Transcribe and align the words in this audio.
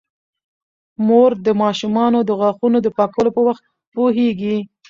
مور 1.07 1.31
د 1.45 1.47
ماشومانو 1.61 2.19
د 2.25 2.29
غاښونو 2.39 2.77
د 2.83 2.87
پاکولو 2.97 3.29
په 3.35 3.41
وخت 3.47 3.63
پوهیږي. 3.93 4.57